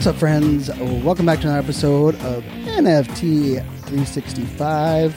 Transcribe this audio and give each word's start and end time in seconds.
What's 0.00 0.06
up, 0.06 0.16
friends? 0.16 0.70
Welcome 1.04 1.26
back 1.26 1.40
to 1.40 1.46
another 1.46 1.58
episode 1.58 2.14
of 2.22 2.42
NFT 2.42 3.56
365. 3.84 5.14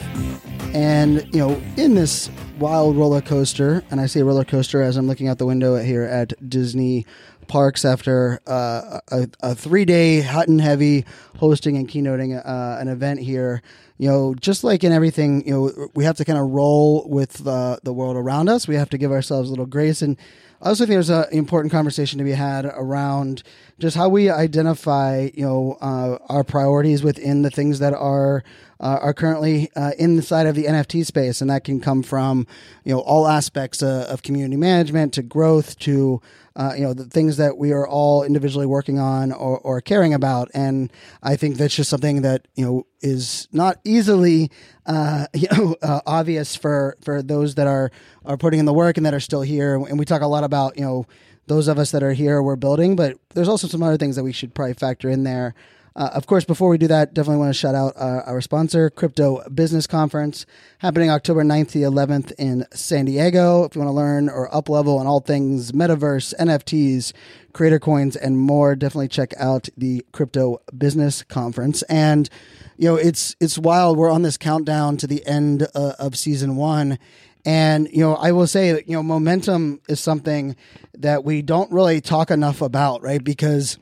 And, 0.74 1.26
you 1.32 1.38
know, 1.38 1.62
in 1.78 1.94
this 1.94 2.30
wild 2.58 2.94
roller 2.94 3.22
coaster, 3.22 3.82
and 3.90 3.98
I 3.98 4.04
say 4.04 4.22
roller 4.22 4.44
coaster 4.44 4.82
as 4.82 4.98
I'm 4.98 5.06
looking 5.06 5.26
out 5.26 5.38
the 5.38 5.46
window 5.46 5.74
here 5.76 6.02
at 6.02 6.34
Disney 6.50 7.06
Parks 7.44 7.84
after 7.84 8.40
uh, 8.46 9.00
a, 9.10 9.28
a 9.40 9.54
three 9.54 9.84
day 9.84 10.20
hot 10.20 10.48
and 10.48 10.60
heavy 10.60 11.04
hosting 11.38 11.76
and 11.76 11.88
keynoting 11.88 12.36
uh, 12.36 12.80
an 12.80 12.88
event 12.88 13.20
here. 13.20 13.62
You 13.96 14.08
know, 14.08 14.34
just 14.34 14.64
like 14.64 14.82
in 14.82 14.92
everything, 14.92 15.46
you 15.46 15.52
know, 15.52 15.88
we 15.94 16.04
have 16.04 16.16
to 16.16 16.24
kind 16.24 16.38
of 16.38 16.50
roll 16.50 17.08
with 17.08 17.46
uh, 17.46 17.76
the 17.84 17.92
world 17.92 18.16
around 18.16 18.48
us. 18.48 18.66
We 18.66 18.74
have 18.74 18.90
to 18.90 18.98
give 18.98 19.12
ourselves 19.12 19.48
a 19.48 19.52
little 19.52 19.66
grace 19.66 20.02
and 20.02 20.18
I 20.64 20.68
also 20.68 20.84
think 20.84 20.94
there's 20.94 21.10
an 21.10 21.26
important 21.30 21.72
conversation 21.72 22.16
to 22.18 22.24
be 22.24 22.32
had 22.32 22.64
around 22.64 23.42
just 23.78 23.98
how 23.98 24.08
we 24.08 24.30
identify, 24.30 25.28
you 25.34 25.44
know, 25.44 25.76
uh, 25.82 26.16
our 26.30 26.42
priorities 26.42 27.02
within 27.02 27.42
the 27.42 27.50
things 27.50 27.80
that 27.80 27.92
are 27.92 28.42
uh, 28.80 28.98
are 29.02 29.12
currently 29.12 29.70
uh, 29.76 29.92
inside 29.98 30.46
of 30.46 30.54
the 30.54 30.64
NFT 30.64 31.04
space, 31.04 31.42
and 31.42 31.50
that 31.50 31.64
can 31.64 31.80
come 31.80 32.02
from, 32.02 32.46
you 32.82 32.94
know, 32.94 33.00
all 33.00 33.28
aspects 33.28 33.82
of 33.82 34.22
community 34.22 34.56
management 34.56 35.12
to 35.14 35.22
growth 35.22 35.78
to 35.80 36.22
uh, 36.56 36.72
you 36.76 36.82
know 36.82 36.94
the 36.94 37.04
things 37.04 37.36
that 37.36 37.56
we 37.56 37.72
are 37.72 37.86
all 37.86 38.22
individually 38.22 38.66
working 38.66 38.98
on 38.98 39.32
or, 39.32 39.58
or 39.58 39.80
caring 39.80 40.14
about. 40.14 40.50
And 40.54 40.92
i 41.22 41.36
think 41.36 41.56
that's 41.56 41.74
just 41.74 41.90
something 41.90 42.22
that 42.22 42.46
you 42.54 42.64
know 42.64 42.86
is 43.00 43.48
not 43.52 43.78
easily 43.84 44.50
uh, 44.86 45.26
you 45.34 45.48
know 45.52 45.76
uh, 45.82 46.00
obvious 46.06 46.56
for 46.56 46.96
for 47.02 47.22
those 47.22 47.54
that 47.56 47.66
are 47.66 47.90
are 48.24 48.36
putting 48.36 48.60
in 48.60 48.66
the 48.66 48.72
work 48.72 48.96
and 48.96 49.06
that 49.06 49.14
are 49.14 49.20
still 49.20 49.42
here. 49.42 49.76
And 49.76 49.98
we 49.98 50.04
talk 50.04 50.22
a 50.22 50.26
lot 50.26 50.44
about 50.44 50.76
you 50.78 50.84
know 50.84 51.06
those 51.46 51.68
of 51.68 51.78
us 51.78 51.90
that 51.90 52.02
are 52.02 52.14
here 52.14 52.42
we're 52.42 52.56
building 52.56 52.96
but 52.96 53.18
there's 53.34 53.48
also 53.48 53.68
some 53.68 53.82
other 53.82 53.98
things 53.98 54.16
that 54.16 54.24
we 54.24 54.32
should 54.32 54.54
probably 54.54 54.72
factor 54.72 55.10
in 55.10 55.24
there 55.24 55.54
uh, 55.96 56.10
of 56.12 56.26
course, 56.26 56.44
before 56.44 56.68
we 56.68 56.76
do 56.76 56.88
that, 56.88 57.14
definitely 57.14 57.38
want 57.38 57.50
to 57.50 57.58
shout 57.58 57.76
out 57.76 57.92
uh, 57.96 58.22
our 58.26 58.40
sponsor, 58.40 58.90
Crypto 58.90 59.48
Business 59.50 59.86
Conference, 59.86 60.44
happening 60.78 61.08
October 61.08 61.44
9th 61.44 61.70
to 61.70 61.78
11th 61.78 62.32
in 62.36 62.66
San 62.72 63.04
Diego. 63.04 63.62
If 63.62 63.76
you 63.76 63.80
want 63.80 63.90
to 63.90 63.96
learn 63.96 64.28
or 64.28 64.52
up 64.52 64.68
level 64.68 64.98
on 64.98 65.06
all 65.06 65.20
things 65.20 65.70
metaverse, 65.70 66.34
NFTs, 66.40 67.12
creator 67.52 67.78
coins, 67.78 68.16
and 68.16 68.36
more, 68.36 68.74
definitely 68.74 69.06
check 69.06 69.34
out 69.38 69.68
the 69.76 70.04
Crypto 70.10 70.60
Business 70.76 71.22
Conference. 71.22 71.82
And 71.82 72.28
you 72.76 72.88
know, 72.88 72.96
it's 72.96 73.36
it's 73.40 73.56
wild. 73.56 73.96
We're 73.96 74.10
on 74.10 74.22
this 74.22 74.36
countdown 74.36 74.96
to 74.96 75.06
the 75.06 75.24
end 75.26 75.68
uh, 75.76 75.92
of 76.00 76.16
season 76.16 76.56
one. 76.56 76.98
And, 77.46 77.88
you 77.92 78.00
know, 78.00 78.14
I 78.16 78.32
will 78.32 78.46
say 78.46 78.70
you 78.86 78.94
know, 78.94 79.02
momentum 79.02 79.80
is 79.88 80.00
something 80.00 80.56
that 80.94 81.24
we 81.24 81.42
don't 81.42 81.70
really 81.70 82.00
talk 82.00 82.30
enough 82.30 82.62
about, 82.62 83.02
right? 83.02 83.22
Because 83.22 83.78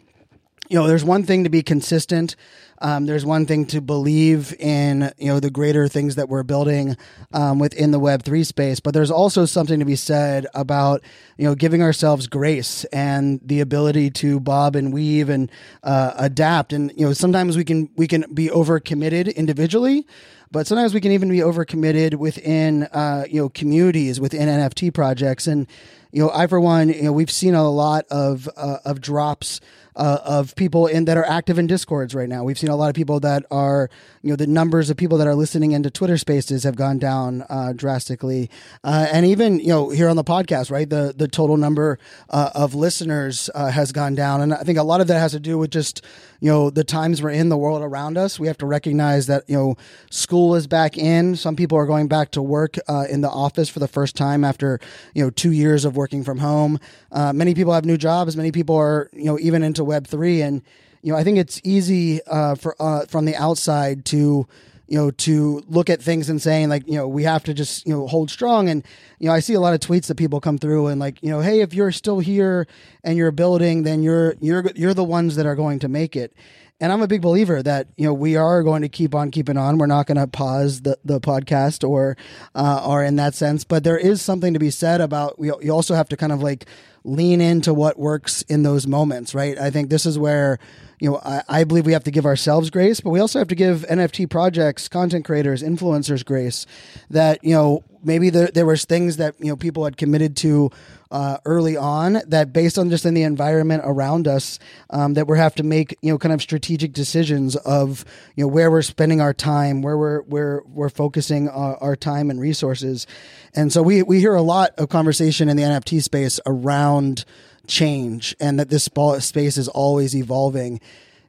you 0.72 0.78
know, 0.78 0.86
there's 0.86 1.04
one 1.04 1.22
thing 1.22 1.44
to 1.44 1.50
be 1.50 1.62
consistent. 1.62 2.34
Um, 2.82 3.06
there's 3.06 3.25
one 3.25 3.47
thing 3.47 3.65
to 3.66 3.81
believe 3.81 4.54
in, 4.59 5.12
you 5.16 5.28
know, 5.28 5.41
the 5.41 5.50
greater 5.50 5.88
things 5.88 6.16
that 6.16 6.28
we're 6.28 6.43
building 6.43 6.97
um, 7.32 7.59
within 7.59 7.93
the 7.93 7.98
Web 7.98 8.25
three 8.25 8.44
space. 8.44 8.81
But 8.81 8.93
there's 8.93 9.10
also 9.10 9.47
something 9.47 9.78
to 9.78 9.84
be 9.84 9.97
said 9.97 10.47
about, 10.53 11.03
you 11.38 11.47
know, 11.47 11.54
giving 11.54 11.81
ourselves 11.81 12.26
grace 12.26 12.84
and 12.87 13.41
the 13.44 13.60
ability 13.60 14.10
to 14.10 14.41
bob 14.41 14.76
and 14.76 14.93
weave 14.93 15.28
and 15.28 15.50
uh, 15.84 16.12
adapt. 16.16 16.72
And 16.72 16.93
you 16.97 17.06
know, 17.06 17.12
sometimes 17.12 17.56
we 17.56 17.65
can 17.65 17.88
we 17.97 18.09
can 18.09 18.25
be 18.34 18.48
overcommitted 18.48 19.34
individually 19.37 20.04
but 20.53 20.66
sometimes 20.66 20.93
we 20.93 21.00
can 21.00 21.12
even 21.12 21.31
be 21.31 21.38
overcommitted 21.38 22.16
within 22.16 22.84
uh, 22.84 23.25
you 23.28 23.41
know 23.41 23.49
communities 23.49 24.20
within 24.20 24.49
NFT 24.49 24.93
projects. 24.93 25.47
And 25.47 25.66
you 26.12 26.22
know, 26.22 26.31
I 26.32 26.47
for 26.47 26.60
one, 26.60 26.91
you 26.91 27.04
know, 27.04 27.12
we've 27.12 27.31
seen 27.31 27.54
a 27.54 27.69
lot 27.69 28.04
of 28.10 28.49
uh, 28.54 28.78
of 28.84 29.00
drops 29.00 29.60
uh, 29.97 30.19
of 30.22 30.54
people 30.54 30.87
in 30.87 31.06
that 31.06 31.16
are 31.16 31.25
active 31.25 31.59
in 31.59 31.66
discords 31.66 32.14
right 32.14 32.28
now. 32.28 32.44
We've 32.44 32.59
seen 32.59 32.69
a 32.72 32.76
lot 32.76 32.88
of 32.88 32.94
people 32.94 33.20
that 33.20 33.44
are, 33.50 33.90
you 34.22 34.30
know, 34.30 34.36
the 34.36 34.46
numbers 34.46 34.90
of 34.90 34.96
people 34.96 35.18
that 35.18 35.26
are 35.26 35.34
listening 35.34 35.72
into 35.72 35.90
Twitter 35.90 36.16
Spaces 36.16 36.64
have 36.64 36.76
gone 36.76 36.98
down 36.98 37.44
uh, 37.48 37.72
drastically, 37.74 38.50
uh, 38.84 39.06
and 39.12 39.26
even 39.26 39.58
you 39.58 39.68
know 39.68 39.90
here 39.90 40.08
on 40.08 40.16
the 40.16 40.24
podcast, 40.24 40.70
right, 40.70 40.88
the 40.88 41.14
the 41.16 41.28
total 41.28 41.56
number 41.56 41.98
uh, 42.30 42.50
of 42.54 42.74
listeners 42.74 43.50
uh, 43.54 43.70
has 43.70 43.92
gone 43.92 44.14
down, 44.14 44.40
and 44.40 44.54
I 44.54 44.62
think 44.62 44.78
a 44.78 44.82
lot 44.82 45.00
of 45.00 45.06
that 45.08 45.18
has 45.18 45.32
to 45.32 45.40
do 45.40 45.58
with 45.58 45.70
just 45.70 46.02
you 46.40 46.50
know 46.50 46.70
the 46.70 46.84
times 46.84 47.22
we're 47.22 47.30
in, 47.30 47.48
the 47.48 47.56
world 47.56 47.82
around 47.82 48.16
us. 48.16 48.40
We 48.40 48.46
have 48.46 48.58
to 48.58 48.66
recognize 48.66 49.26
that 49.26 49.44
you 49.48 49.56
know 49.56 49.76
school 50.10 50.54
is 50.54 50.66
back 50.66 50.96
in. 50.96 51.36
Some 51.36 51.56
people 51.56 51.76
are 51.76 51.86
going 51.86 52.08
back 52.08 52.30
to 52.32 52.42
work 52.42 52.76
uh, 52.88 53.04
in 53.10 53.20
the 53.20 53.30
office 53.30 53.68
for 53.68 53.78
the 53.78 53.88
first 53.88 54.16
time 54.16 54.44
after 54.44 54.80
you 55.14 55.22
know 55.22 55.30
two 55.30 55.52
years 55.52 55.84
of 55.84 55.96
working 55.96 56.24
from 56.24 56.38
home. 56.38 56.78
many 57.12 57.54
people 57.54 57.72
have 57.72 57.84
new 57.84 57.98
jobs. 57.98 58.36
Many 58.36 58.52
people 58.52 58.76
are 58.76 59.10
you 59.12 59.24
know 59.24 59.38
even 59.38 59.62
into 59.62 59.84
Web 59.84 60.06
three, 60.06 60.42
and 60.42 60.62
you 61.02 61.12
know 61.12 61.18
I 61.18 61.24
think 61.24 61.38
it's 61.38 61.60
easy 61.64 62.22
uh, 62.24 62.54
for 62.54 62.74
uh, 62.80 63.06
from 63.06 63.24
the 63.24 63.36
outside 63.36 64.04
to 64.06 64.46
you 64.88 64.98
know 64.98 65.10
to 65.10 65.62
look 65.68 65.90
at 65.90 66.02
things 66.02 66.28
and 66.28 66.40
saying 66.40 66.68
like 66.68 66.86
you 66.86 66.94
know 66.94 67.08
we 67.08 67.24
have 67.24 67.44
to 67.44 67.54
just 67.54 67.86
you 67.86 67.92
know 67.92 68.06
hold 68.06 68.30
strong 68.30 68.68
and 68.68 68.84
you 69.18 69.28
know 69.28 69.34
I 69.34 69.40
see 69.40 69.54
a 69.54 69.60
lot 69.60 69.74
of 69.74 69.80
tweets 69.80 70.06
that 70.06 70.16
people 70.16 70.40
come 70.40 70.58
through 70.58 70.88
and 70.88 71.00
like 71.00 71.22
you 71.22 71.30
know 71.30 71.40
hey 71.40 71.60
if 71.60 71.74
you're 71.74 71.92
still 71.92 72.18
here 72.18 72.66
and 73.02 73.16
you're 73.16 73.32
building 73.32 73.82
then 73.82 74.02
you're 74.02 74.34
you're 74.40 74.64
you're 74.74 74.94
the 74.94 75.04
ones 75.04 75.36
that 75.36 75.46
are 75.46 75.56
going 75.56 75.78
to 75.80 75.88
make 75.88 76.14
it 76.16 76.34
and 76.82 76.92
I'm 76.92 77.00
a 77.00 77.06
big 77.06 77.22
believer 77.22 77.62
that 77.62 77.86
you 77.96 78.04
know 78.04 78.12
we 78.12 78.34
are 78.34 78.64
going 78.64 78.82
to 78.82 78.88
keep 78.88 79.14
on 79.14 79.30
keeping 79.30 79.56
on. 79.56 79.78
We're 79.78 79.86
not 79.86 80.08
going 80.08 80.19
to 80.19 80.26
pause 80.26 80.82
the, 80.82 80.98
the 81.04 81.20
podcast 81.20 81.88
or 81.88 82.16
uh, 82.56 82.84
or 82.84 83.04
in 83.04 83.14
that 83.16 83.36
sense, 83.36 83.62
but 83.62 83.84
there 83.84 83.96
is 83.96 84.20
something 84.20 84.52
to 84.52 84.58
be 84.58 84.70
said 84.70 85.00
about. 85.00 85.36
You, 85.38 85.56
you 85.62 85.70
also 85.70 85.94
have 85.94 86.08
to 86.08 86.16
kind 86.16 86.32
of 86.32 86.42
like 86.42 86.66
lean 87.04 87.40
into 87.40 87.72
what 87.72 88.00
works 88.00 88.42
in 88.42 88.64
those 88.64 88.88
moments, 88.88 89.32
right? 89.32 89.56
I 89.58 89.70
think 89.70 89.90
this 89.90 90.04
is 90.06 90.19
where 90.19 90.58
you 91.02 91.10
know, 91.10 91.20
I, 91.24 91.42
I, 91.48 91.64
believe 91.64 91.84
we 91.84 91.94
have 91.94 92.04
to 92.04 92.12
give 92.12 92.24
ourselves 92.24 92.70
grace, 92.70 93.00
but 93.00 93.10
we 93.10 93.18
also 93.18 93.40
have 93.40 93.48
to 93.48 93.56
give 93.56 93.84
NFT 93.90 94.30
projects, 94.30 94.86
content 94.86 95.24
creators, 95.24 95.60
influencers 95.60 96.24
grace. 96.24 96.64
That 97.10 97.42
you 97.42 97.54
know, 97.54 97.82
maybe 98.04 98.30
there 98.30 98.46
there 98.46 98.66
was 98.66 98.84
things 98.84 99.16
that 99.16 99.34
you 99.40 99.48
know 99.48 99.56
people 99.56 99.82
had 99.82 99.96
committed 99.96 100.36
to 100.36 100.70
uh, 101.10 101.38
early 101.44 101.76
on 101.76 102.20
that, 102.28 102.52
based 102.52 102.78
on 102.78 102.88
just 102.88 103.04
in 103.04 103.14
the 103.14 103.24
environment 103.24 103.82
around 103.84 104.28
us, 104.28 104.60
um, 104.90 105.14
that 105.14 105.26
we 105.26 105.36
have 105.38 105.56
to 105.56 105.64
make 105.64 105.98
you 106.02 106.12
know 106.12 106.18
kind 106.18 106.32
of 106.32 106.40
strategic 106.40 106.92
decisions 106.92 107.56
of 107.56 108.04
you 108.36 108.44
know 108.44 108.48
where 108.48 108.70
we're 108.70 108.80
spending 108.80 109.20
our 109.20 109.34
time, 109.34 109.82
where 109.82 109.98
we're 109.98 110.22
where 110.22 110.62
we're 110.69 110.88
focusing 110.88 111.48
our, 111.48 111.76
our 111.78 111.96
time 111.96 112.30
and 112.30 112.40
resources, 112.40 113.08
and 113.56 113.72
so 113.72 113.82
we 113.82 114.04
we 114.04 114.20
hear 114.20 114.36
a 114.36 114.42
lot 114.42 114.70
of 114.78 114.88
conversation 114.88 115.48
in 115.48 115.56
the 115.56 115.64
NFT 115.64 116.00
space 116.00 116.38
around 116.46 117.24
change 117.66 118.34
and 118.40 118.58
that 118.58 118.70
this 118.70 118.88
space 119.24 119.56
is 119.56 119.68
always 119.68 120.14
evolving. 120.16 120.80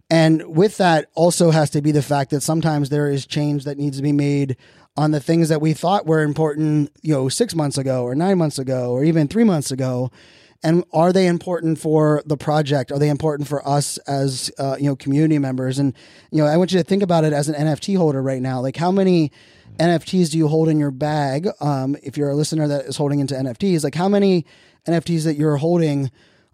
And 0.10 0.56
with 0.56 0.78
that 0.78 1.10
also 1.16 1.52
has 1.52 1.70
to 1.72 1.82
be 1.82 1.92
the 1.92 2.02
fact 2.02 2.32
that 2.32 2.42
sometimes 2.42 2.90
there 2.90 3.10
is 3.10 3.26
change 3.26 3.64
that 3.64 3.78
needs 3.78 3.98
to 3.98 4.04
be 4.04 4.12
made 4.12 4.58
on 4.96 5.12
the 5.12 5.20
things 5.20 5.50
that 5.50 5.62
we 5.62 5.74
thought 5.74 6.06
were 6.06 6.22
important, 6.22 6.92
you 7.02 7.14
know, 7.14 7.30
six 7.30 7.56
months 7.56 7.78
ago 7.78 8.04
or 8.04 8.14
nine 8.14 8.38
months 8.38 8.60
ago 8.60 8.92
or 8.92 9.04
even 9.04 9.28
three 9.28 9.44
months 9.44 9.72
ago. 9.72 10.12
And 10.62 10.86
are 10.94 11.12
they 11.12 11.28
important 11.28 11.78
for 11.80 12.22
the 12.26 12.38
project? 12.38 12.92
Are 12.92 13.00
they 13.00 13.10
important 13.10 13.50
for 13.50 13.68
us 13.68 13.98
as 14.00 14.50
uh, 14.58 14.78
you 14.80 14.86
know 14.86 14.96
community 14.96 15.38
members? 15.38 15.78
And 15.78 15.94
you 16.32 16.42
know, 16.42 16.48
I 16.48 16.56
want 16.56 16.72
you 16.72 16.78
to 16.78 16.86
think 16.86 17.04
about 17.04 17.26
it 17.26 17.34
as 17.34 17.50
an 17.50 17.56
NFT 17.56 17.98
holder 17.98 18.22
right 18.22 18.42
now. 18.42 18.62
Like, 18.62 18.78
how 18.78 18.90
many 18.90 19.32
NFTs 19.78 20.32
do 20.32 20.38
you 20.38 20.48
hold 20.48 20.70
in 20.70 20.80
your 20.80 20.92
bag? 20.92 21.50
Um, 21.60 21.98
if 22.02 22.16
you're 22.16 22.30
a 22.30 22.36
listener 22.36 22.68
that 22.70 22.86
is 22.86 22.96
holding 22.96 23.20
into 23.20 23.34
NFTs, 23.34 23.84
like 23.84 23.96
how 23.96 24.08
many 24.08 24.46
NFTs 24.88 25.24
that 25.26 25.36
you're 25.36 25.58
holding, 25.58 26.12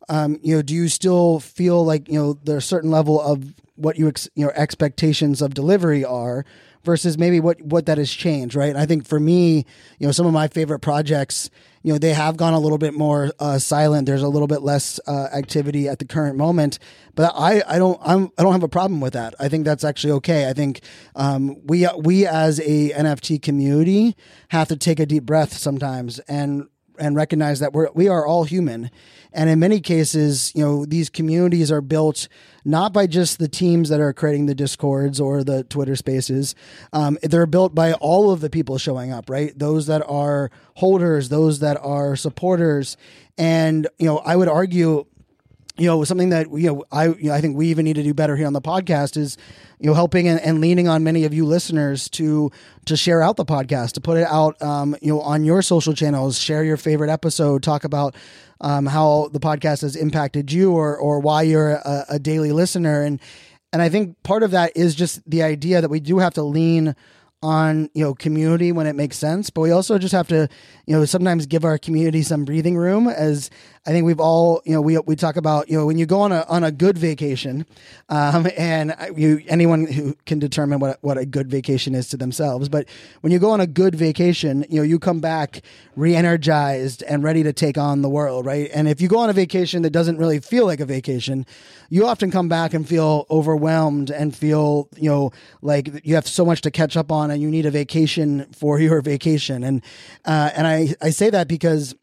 um, 0.10 0.40
you 0.42 0.56
know, 0.56 0.62
do 0.62 0.74
you 0.74 0.88
still 0.88 1.40
feel 1.40 1.86
like 1.86 2.08
you 2.08 2.16
know 2.16 2.34
there's 2.44 2.64
a 2.64 2.68
certain 2.68 2.92
level 2.92 3.22
of 3.22 3.54
what 3.76 3.98
you 3.98 4.08
ex, 4.08 4.28
you 4.36 4.46
know 4.46 4.52
expectations 4.56 5.42
of 5.42 5.54
delivery 5.54 6.04
are 6.04 6.46
versus 6.84 7.18
maybe 7.18 7.40
what 7.40 7.62
what 7.62 7.86
that 7.86 7.98
has 7.98 8.12
changed, 8.12 8.56
right? 8.56 8.76
I 8.76 8.86
think 8.86 9.08
for 9.08 9.20
me, 9.20 9.66
you 10.00 10.08
know, 10.08 10.12
some 10.12 10.26
of 10.26 10.34
my 10.34 10.48
favorite 10.48 10.80
projects, 10.80 11.50
you 11.84 11.92
know, 11.92 12.00
they 12.00 12.14
have 12.14 12.38
gone 12.38 12.54
a 12.54 12.60
little 12.60 12.78
bit 12.78 12.94
more 12.94 13.32
uh, 13.40 13.60
silent. 13.60 14.06
There's 14.06 14.22
a 14.22 14.28
little 14.28 14.48
bit 14.48 14.62
less 14.62 15.00
uh, 15.08 15.28
activity 15.34 15.88
at 15.88 16.00
the 16.00 16.06
current 16.06 16.38
moment, 16.38 16.80
but 17.16 17.32
I 17.36 17.62
I 17.68 17.78
don't 17.78 18.00
I'm 18.04 18.32
I 18.38 18.44
don't 18.44 18.54
have 18.54 18.64
a 18.64 18.70
problem 18.70 19.02
with 19.02 19.14
that. 19.14 19.36
I 19.40 19.50
think 19.50 19.66
that's 19.66 19.84
actually 19.84 20.14
okay. 20.14 20.50
I 20.50 20.54
think 20.54 20.82
um, 21.16 21.58
we 21.66 21.88
we 21.98 22.26
as 22.26 22.60
a 22.60 22.92
NFT 22.92 23.42
community 23.42 24.16
have 24.50 24.68
to 24.70 24.76
take 24.76 25.00
a 25.00 25.06
deep 25.06 25.24
breath 25.24 25.54
sometimes 25.54 26.20
and 26.20 26.68
and 27.00 27.16
recognize 27.16 27.60
that 27.60 27.74
we're 27.74 27.90
we 27.94 28.08
are 28.08 28.26
all 28.26 28.44
human. 28.44 28.92
And 29.32 29.50
in 29.50 29.60
many 29.60 29.80
cases 29.80 30.54
you 30.56 30.64
know 30.64 30.86
these 30.86 31.10
communities 31.10 31.72
are 31.72 31.82
built 31.82 32.28
not 32.66 32.94
by 32.94 33.08
just 33.08 33.40
the 33.40 33.48
teams 33.48 33.90
that 33.90 34.00
are 34.00 34.14
creating 34.14 34.46
the 34.46 34.56
discords 34.56 35.20
or 35.20 35.44
the 35.44 35.64
twitter 35.64 35.96
spaces. 35.96 36.56
Um, 36.94 37.18
they're 37.24 37.46
built 37.46 37.74
by 37.74 37.94
all 37.94 38.32
of 38.32 38.42
the 38.42 38.50
people 38.50 38.78
showing 38.78 39.12
up 39.12 39.30
right? 39.30 39.58
Those 39.58 39.88
that 39.88 40.04
are 40.08 40.52
holders 40.76 41.30
those 41.30 41.60
that 41.60 41.78
are 41.82 42.16
supporters. 42.16 42.98
And 43.38 43.88
you 43.98 44.06
know 44.06 44.18
i 44.20 44.36
would 44.36 44.50
argue 44.50 45.06
you 45.80 45.88
know 45.88 46.04
something 46.04 46.30
that 46.30 46.48
you 46.52 46.68
know 46.68 46.84
I 46.92 47.08
you 47.08 47.30
know, 47.30 47.34
I 47.34 47.42
think 47.42 47.58
we 47.58 47.68
even 47.68 47.86
need 47.86 47.96
to 47.96 48.04
do 48.04 48.14
better 48.14 48.36
here 48.36 48.48
on 48.48 48.54
the 48.54 48.62
podcast 48.62 49.18
is 49.18 49.38
you 49.80 49.88
know 49.88 49.94
helping 49.94 50.28
and, 50.28 50.40
and, 50.42 50.60
leaning 50.60 50.88
on 50.88 51.04
many 51.04 51.24
of 51.24 51.34
you 51.34 51.46
listeners 51.46 52.10
to 52.10 52.52
to 52.86 52.98
share 52.98 53.22
out 53.22 53.38
the 53.38 53.46
podcast 53.46 53.94
to 53.94 54.02
put 54.02 54.18
it 54.18 54.28
out 54.28 54.62
um, 54.62 54.96
you 55.02 55.14
know 55.14 55.22
on 55.22 55.44
your 55.44 55.62
social 55.62 55.94
channels 55.94 56.38
share 56.38 56.64
your 56.64 56.78
favorite 56.78 57.10
episode 57.10 57.64
talk 57.64 57.84
about 57.84 58.16
um, 58.62 58.86
how 58.86 59.30
the 59.32 59.40
podcast 59.40 59.82
has 59.82 59.96
impacted 59.96 60.52
you 60.52 60.72
or 60.72 60.98
or 60.98 61.20
why 61.20 61.44
you're 61.44 61.72
a, 61.72 62.06
a 62.10 62.20
daily 62.20 62.52
listener. 62.52 63.04
And 63.04 63.20
and 63.72 63.82
I 63.82 63.90
think 63.90 64.22
part 64.24 64.44
of 64.44 64.52
that 64.52 64.76
is 64.76 64.96
just 64.96 65.28
the 65.30 65.44
idea 65.44 65.82
that 65.82 65.90
we 65.90 66.00
do 66.00 66.20
have 66.20 66.34
to 66.36 66.44
lean 66.44 66.96
on 67.42 67.90
you 67.94 68.04
know 68.04 68.14
community 68.14 68.72
when 68.74 68.86
it 68.86 68.96
makes 68.98 69.18
sense 69.18 69.50
but 69.50 69.62
we 69.62 69.72
also 69.72 69.98
just 69.98 70.12
have 70.12 70.28
to 70.28 70.50
you 70.86 70.96
know 70.96 71.06
sometimes 71.06 71.46
give 71.46 71.64
our 71.64 71.78
community 71.78 72.22
some 72.22 72.44
breathing 72.44 72.76
room 72.76 73.08
as 73.08 73.50
i 73.86 73.92
think 73.92 74.06
we've 74.06 74.20
all 74.20 74.62
you 74.66 74.74
know 74.74 74.82
we, 74.82 74.98
we 75.00 75.16
talk 75.16 75.38
about 75.38 75.70
you 75.70 75.78
know 75.78 75.86
when 75.86 75.98
you 75.98 76.06
go 76.06 76.20
on 76.20 76.34
a 76.34 76.46
on 76.50 76.66
a 76.66 76.72
good 76.72 76.98
vacation 76.98 77.66
um, 78.10 78.46
and 78.58 78.94
you 79.16 79.42
anyone 79.48 79.88
who 79.88 80.14
can 80.26 80.38
determine 80.38 80.80
what 80.80 80.98
what 81.02 81.18
a 81.18 81.26
good 81.26 81.50
vacation 81.50 81.96
is 81.96 82.10
to 82.10 82.18
themselves 82.18 82.68
but 82.68 82.86
when 83.22 83.32
you 83.32 83.40
go 83.40 83.52
on 83.52 83.62
a 83.62 83.68
good 83.68 83.96
vacation 83.96 84.66
you 84.70 84.76
know 84.76 84.84
you 84.84 85.00
come 85.00 85.22
back 85.22 85.62
re-energized 85.96 87.04
and 87.04 87.24
ready 87.24 87.44
to 87.44 87.54
take 87.54 87.78
on 87.78 88.02
the 88.02 88.10
world 88.10 88.46
right? 88.46 88.70
And 88.74 88.88
if 88.90 89.00
you 89.00 89.08
go 89.08 89.20
on 89.20 89.30
a 89.30 89.34
vacation 89.34 89.82
that 89.84 89.92
doesn't 89.92 90.18
really 90.18 90.40
feel 90.40 90.66
like 90.66 90.82
a 90.82 90.86
vacation 90.86 91.46
you 91.90 92.06
often 92.06 92.32
come 92.32 92.50
back 92.50 92.74
and 92.74 92.88
feel 92.88 93.26
overwhelmed 93.30 94.12
and 94.12 94.36
feel 94.36 94.90
you 94.98 95.10
know 95.10 95.32
like 95.62 96.06
you 96.06 96.16
have 96.16 96.28
so 96.28 96.46
much 96.46 96.62
to 96.62 96.72
catch 96.72 96.98
up 96.98 97.12
on 97.12 97.29
and 97.30 97.42
you 97.42 97.50
need 97.50 97.66
a 97.66 97.72
vacation 97.72 98.48
for 98.52 98.80
your 98.80 99.02
vacation. 99.02 99.64
And 99.64 99.84
uh, 100.26 100.52
and 100.56 100.68
I 100.68 100.96
I 101.02 101.10
say 101.10 101.30
that 101.30 101.48
because 101.48 101.96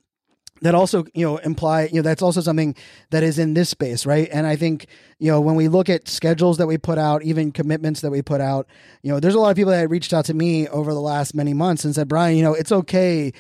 that 0.63 0.75
also 0.75 1.05
you 1.15 1.25
know 1.25 1.37
imply 1.39 1.85
you 1.85 1.97
know 1.97 2.03
that's 2.03 2.23
also 2.23 2.41
something 2.41 2.75
that 3.11 3.23
is 3.23 3.39
in 3.39 3.55
this 3.55 3.69
space 3.69 4.07
right 4.07 4.29
and 4.33 4.47
i 4.47 4.57
think 4.57 4.87
you 5.19 5.31
know 5.31 5.41
when 5.41 5.55
we 5.55 5.69
look 5.69 5.89
at 5.89 6.09
schedules 6.09 6.57
that 6.57 6.67
we 6.67 6.79
put 6.79 6.99
out 6.99 7.23
even 7.23 7.53
commitments 7.53 8.01
that 8.01 8.11
we 8.11 8.23
put 8.23 8.41
out 8.41 8.67
you 9.03 9.13
know 9.13 9.21
there's 9.21 9.35
a 9.35 9.39
lot 9.39 9.51
of 9.51 9.57
people 9.57 9.71
that 9.71 9.91
reached 9.91 10.15
out 10.15 10.25
to 10.25 10.35
me 10.35 10.67
over 10.69 10.95
the 10.95 11.01
last 11.01 11.35
many 11.35 11.53
months 11.53 11.85
and 11.85 11.95
said 11.95 12.09
brian 12.09 12.37
you 12.37 12.43
know 12.43 12.55
it's 12.55 12.73
okay 12.73 13.33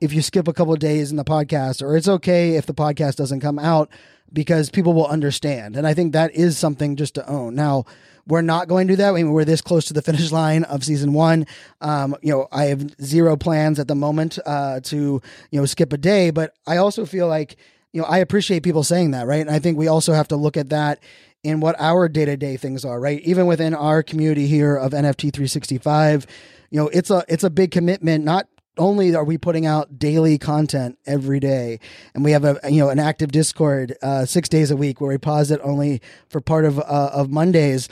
if 0.00 0.12
you 0.12 0.22
skip 0.22 0.48
a 0.48 0.52
couple 0.52 0.74
days 0.76 1.10
in 1.10 1.16
the 1.16 1.24
podcast 1.24 1.82
or 1.82 1.96
it's 1.96 2.08
okay 2.08 2.56
if 2.56 2.66
the 2.66 2.74
podcast 2.74 3.16
doesn't 3.16 3.40
come 3.40 3.58
out 3.58 3.90
because 4.32 4.70
people 4.70 4.92
will 4.92 5.06
understand 5.06 5.76
and 5.76 5.86
i 5.86 5.94
think 5.94 6.12
that 6.12 6.34
is 6.34 6.56
something 6.56 6.96
just 6.96 7.14
to 7.14 7.28
own 7.28 7.54
now 7.54 7.84
we're 8.30 8.42
not 8.42 8.68
going 8.68 8.86
to 8.86 8.92
do 8.92 8.96
that. 8.98 9.10
I 9.10 9.12
mean, 9.12 9.32
we're 9.32 9.44
this 9.44 9.60
close 9.60 9.86
to 9.86 9.94
the 9.94 10.02
finish 10.10 10.32
line 10.32 10.64
of 10.64 10.84
season 10.84 11.12
one. 11.12 11.46
Um, 11.80 12.16
you 12.22 12.32
know, 12.32 12.48
I 12.52 12.64
have 12.66 12.94
zero 13.02 13.36
plans 13.36 13.78
at 13.78 13.88
the 13.88 13.94
moment 13.94 14.38
uh, 14.46 14.80
to 14.80 15.20
you 15.50 15.60
know 15.60 15.66
skip 15.66 15.92
a 15.92 15.98
day, 15.98 16.30
but 16.30 16.54
I 16.66 16.78
also 16.78 17.04
feel 17.04 17.28
like 17.28 17.56
you 17.92 18.00
know 18.00 18.06
I 18.06 18.18
appreciate 18.18 18.62
people 18.62 18.84
saying 18.84 19.10
that, 19.10 19.26
right? 19.26 19.40
And 19.40 19.50
I 19.50 19.58
think 19.58 19.76
we 19.76 19.88
also 19.88 20.12
have 20.12 20.28
to 20.28 20.36
look 20.36 20.56
at 20.56 20.70
that 20.70 21.02
in 21.42 21.60
what 21.60 21.74
our 21.78 22.08
day 22.08 22.24
to 22.26 22.36
day 22.36 22.56
things 22.56 22.84
are, 22.84 23.00
right? 23.00 23.20
Even 23.22 23.46
within 23.46 23.74
our 23.74 24.02
community 24.02 24.46
here 24.46 24.76
of 24.76 24.92
NFT 24.92 25.32
365, 25.32 26.26
you 26.70 26.78
know, 26.78 26.88
it's 26.88 27.10
a 27.10 27.24
it's 27.28 27.44
a 27.44 27.50
big 27.50 27.70
commitment, 27.70 28.24
not 28.24 28.46
only 28.78 29.14
are 29.14 29.24
we 29.24 29.38
putting 29.38 29.66
out 29.66 29.98
daily 29.98 30.38
content 30.38 30.98
every 31.06 31.40
day. 31.40 31.80
And 32.14 32.24
we 32.24 32.32
have 32.32 32.44
a 32.44 32.58
you 32.68 32.80
know 32.80 32.88
an 32.88 32.98
active 32.98 33.32
discord 33.32 33.96
uh, 34.02 34.24
six 34.24 34.48
days 34.48 34.70
a 34.70 34.76
week 34.76 35.00
where 35.00 35.10
we 35.10 35.18
pause 35.18 35.50
it 35.50 35.60
only 35.62 36.00
for 36.28 36.40
part 36.40 36.64
of 36.64 36.78
uh, 36.78 37.10
of 37.12 37.30
mondays. 37.30 37.88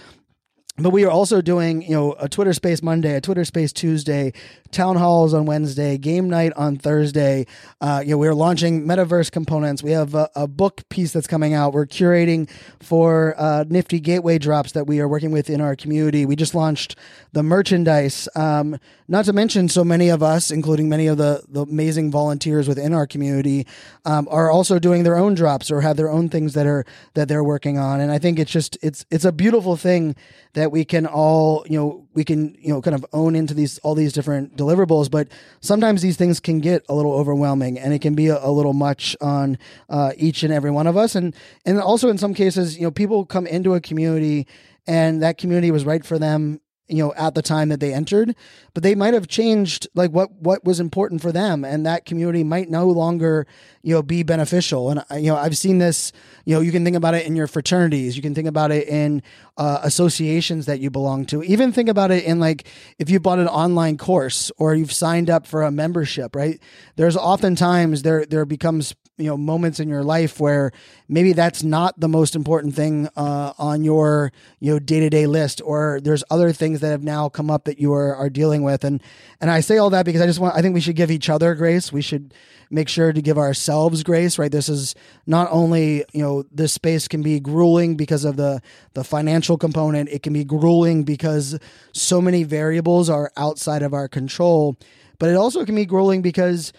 But 0.80 0.90
we 0.90 1.04
are 1.04 1.10
also 1.10 1.40
doing, 1.40 1.82
you 1.82 1.90
know, 1.90 2.14
a 2.20 2.28
Twitter 2.28 2.52
Space 2.52 2.84
Monday, 2.84 3.16
a 3.16 3.20
Twitter 3.20 3.44
Space 3.44 3.72
Tuesday, 3.72 4.32
town 4.70 4.96
halls 4.96 5.34
on 5.34 5.46
Wednesday, 5.46 5.98
game 5.98 6.28
night 6.28 6.52
on 6.54 6.76
Thursday. 6.76 7.46
Uh, 7.80 8.02
you 8.04 8.12
know, 8.12 8.18
we're 8.18 8.34
launching 8.34 8.86
metaverse 8.86 9.30
components. 9.30 9.82
We 9.82 9.92
have 9.92 10.14
a, 10.14 10.28
a, 10.34 10.46
book 10.46 10.88
piece 10.88 11.12
that's 11.12 11.26
coming 11.26 11.54
out. 11.54 11.72
We're 11.72 11.86
curating 11.86 12.50
for 12.80 13.34
uh, 13.38 13.64
nifty 13.68 14.00
gateway 14.00 14.38
drops 14.38 14.72
that 14.72 14.86
we 14.86 15.00
are 15.00 15.08
working 15.08 15.30
with 15.30 15.50
in 15.50 15.60
our 15.60 15.76
community. 15.76 16.26
We 16.26 16.36
just 16.36 16.54
launched 16.54 16.96
the 17.32 17.42
merchandise. 17.42 18.28
Um, 18.34 18.78
not 19.06 19.24
to 19.26 19.32
mention, 19.32 19.68
so 19.68 19.84
many 19.84 20.08
of 20.08 20.22
us, 20.22 20.50
including 20.50 20.88
many 20.88 21.06
of 21.06 21.18
the, 21.18 21.42
the 21.48 21.62
amazing 21.62 22.10
volunteers 22.10 22.68
within 22.68 22.92
our 22.92 23.06
community, 23.06 23.66
um, 24.04 24.28
are 24.30 24.50
also 24.50 24.78
doing 24.78 25.02
their 25.02 25.16
own 25.16 25.34
drops 25.34 25.70
or 25.70 25.80
have 25.80 25.96
their 25.96 26.10
own 26.10 26.28
things 26.28 26.54
that 26.54 26.66
are 26.66 26.84
that 27.14 27.28
they're 27.28 27.44
working 27.44 27.78
on. 27.78 28.00
And 28.00 28.10
I 28.10 28.18
think 28.18 28.38
it's 28.38 28.50
just 28.50 28.76
it's 28.82 29.04
it's 29.10 29.24
a 29.24 29.32
beautiful 29.32 29.76
thing 29.76 30.16
that 30.54 30.72
we 30.72 30.84
can 30.84 31.06
all 31.06 31.64
you 31.68 31.78
know 31.78 32.07
we 32.18 32.24
can 32.24 32.56
you 32.58 32.70
know 32.70 32.82
kind 32.82 32.96
of 32.96 33.06
own 33.12 33.36
into 33.36 33.54
these 33.54 33.78
all 33.78 33.94
these 33.94 34.12
different 34.12 34.56
deliverables 34.56 35.08
but 35.08 35.28
sometimes 35.60 36.02
these 36.02 36.16
things 36.16 36.40
can 36.40 36.58
get 36.58 36.84
a 36.88 36.94
little 36.94 37.12
overwhelming 37.12 37.78
and 37.78 37.94
it 37.94 38.00
can 38.00 38.16
be 38.16 38.26
a, 38.26 38.44
a 38.44 38.50
little 38.50 38.72
much 38.72 39.16
on 39.20 39.56
uh, 39.88 40.10
each 40.16 40.42
and 40.42 40.52
every 40.52 40.72
one 40.72 40.88
of 40.88 40.96
us. 40.96 41.14
And 41.14 41.32
and 41.64 41.80
also 41.80 42.08
in 42.08 42.18
some 42.18 42.34
cases 42.34 42.76
you 42.76 42.82
know 42.82 42.90
people 42.90 43.24
come 43.24 43.46
into 43.46 43.74
a 43.74 43.80
community 43.80 44.48
and 44.88 45.22
that 45.22 45.38
community 45.38 45.70
was 45.70 45.84
right 45.84 46.04
for 46.04 46.18
them 46.18 46.60
you 46.88 47.04
know 47.04 47.12
at 47.14 47.34
the 47.34 47.42
time 47.42 47.68
that 47.68 47.80
they 47.80 47.92
entered 47.92 48.34
but 48.74 48.82
they 48.82 48.94
might 48.94 49.14
have 49.14 49.28
changed 49.28 49.86
like 49.94 50.10
what 50.10 50.32
what 50.40 50.64
was 50.64 50.80
important 50.80 51.20
for 51.20 51.32
them 51.32 51.64
and 51.64 51.84
that 51.84 52.04
community 52.04 52.42
might 52.42 52.70
no 52.70 52.86
longer 52.86 53.46
you 53.82 53.94
know 53.94 54.02
be 54.02 54.22
beneficial. 54.22 54.90
And 54.90 55.04
you 55.22 55.30
know 55.30 55.36
i've 55.36 55.56
seen 55.56 55.78
this 55.78 56.12
you 56.44 56.54
know 56.54 56.60
you 56.60 56.72
can 56.72 56.84
think 56.84 56.96
about 56.96 57.14
it 57.14 57.26
in 57.26 57.36
your 57.36 57.46
fraternities. 57.46 58.16
You 58.16 58.22
can 58.22 58.34
think 58.34 58.48
about 58.48 58.70
it 58.70 58.88
in 58.88 59.22
uh, 59.56 59.80
associations 59.82 60.66
that 60.66 60.80
you 60.80 60.90
belong 60.90 61.26
to. 61.26 61.42
Even 61.42 61.72
think 61.72 61.88
about 61.88 62.10
it 62.10 62.24
in 62.24 62.40
like 62.40 62.66
if 62.98 63.10
you 63.10 63.20
bought 63.20 63.38
an 63.38 63.48
online 63.48 63.98
course 63.98 64.50
or 64.56 64.74
you've 64.74 64.92
signed 64.92 65.28
up 65.28 65.46
for 65.46 65.62
a 65.62 65.70
membership 65.70 66.34
right? 66.34 66.60
There's 66.96 67.16
oftentimes 67.16 68.02
there 68.02 68.24
there 68.24 68.44
becomes 68.44 68.94
you 69.18 69.26
know 69.26 69.36
moments 69.36 69.80
in 69.80 69.88
your 69.88 70.04
life 70.04 70.40
where 70.40 70.72
maybe 71.08 71.32
that's 71.32 71.62
not 71.62 71.98
the 71.98 72.08
most 72.08 72.36
important 72.36 72.74
thing 72.74 73.08
uh, 73.16 73.52
on 73.58 73.82
your 73.82 74.32
you 74.60 74.72
know 74.72 74.78
day-to-day 74.78 75.26
list 75.26 75.60
or 75.64 76.00
there's 76.02 76.22
other 76.30 76.52
things 76.52 76.80
that 76.80 76.90
have 76.90 77.02
now 77.02 77.28
come 77.28 77.50
up 77.50 77.64
that 77.64 77.78
you 77.78 77.92
are, 77.92 78.14
are 78.14 78.30
dealing 78.30 78.62
with. 78.62 78.84
And 78.84 79.02
and 79.40 79.50
i 79.50 79.60
say 79.60 79.78
all 79.78 79.90
that 79.90 80.04
because 80.06 80.20
i 80.22 80.26
just 80.26 80.38
want 80.38 80.54
i 80.54 80.62
think 80.62 80.74
we 80.74 80.80
should 80.80 80.96
give 80.96 81.10
each 81.10 81.28
other 81.28 81.54
grace. 81.54 81.92
We 81.92 82.02
should 82.02 82.32
make 82.70 82.88
sure 82.88 83.12
to 83.12 83.22
give 83.22 83.38
ourselves 83.38 84.02
grace 84.02 84.38
right? 84.38 84.52
This 84.52 84.68
is 84.68 84.94
not 85.26 85.48
only 85.50 86.04
you 86.12 86.22
know 86.22 86.44
this 86.52 86.72
space 86.72 87.08
can 87.08 87.22
be 87.22 87.40
grueling 87.40 87.96
because 87.96 88.24
of 88.24 88.36
the 88.36 88.62
the 88.94 89.04
financial 89.04 89.58
component. 89.58 90.08
It 90.08 90.22
can 90.22 90.32
be 90.32 90.44
grueling 90.44 91.02
because 91.02 91.58
so 91.92 92.20
many 92.20 92.44
variables 92.44 93.10
are 93.10 93.32
outside 93.36 93.82
of 93.82 93.92
our 93.92 94.08
control 94.08 94.78
but 95.18 95.30
it 95.30 95.34
also 95.34 95.64
can 95.64 95.74
be 95.74 95.84
grueling 95.84 96.22
because 96.22 96.72